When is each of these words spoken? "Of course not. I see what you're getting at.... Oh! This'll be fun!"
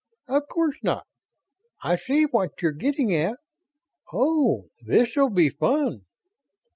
"Of 0.27 0.47
course 0.47 0.77
not. 0.81 1.05
I 1.83 1.95
see 1.95 2.23
what 2.23 2.59
you're 2.63 2.71
getting 2.71 3.13
at.... 3.13 3.37
Oh! 4.11 4.63
This'll 4.81 5.29
be 5.29 5.49
fun!" 5.49 6.05